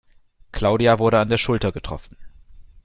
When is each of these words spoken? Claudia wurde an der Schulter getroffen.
Claudia 0.51 0.97
wurde 0.97 1.19
an 1.19 1.29
der 1.29 1.37
Schulter 1.37 1.71
getroffen. 1.71 2.17